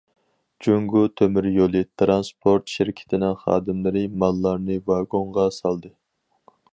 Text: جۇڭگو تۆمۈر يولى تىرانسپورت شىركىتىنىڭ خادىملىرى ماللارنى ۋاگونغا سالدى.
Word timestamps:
جۇڭگو 0.67 1.01
تۆمۈر 1.19 1.47
يولى 1.57 1.81
تىرانسپورت 2.01 2.73
شىركىتىنىڭ 2.77 3.37
خادىملىرى 3.43 4.03
ماللارنى 4.23 4.79
ۋاگونغا 4.93 5.47
سالدى. 5.63 5.97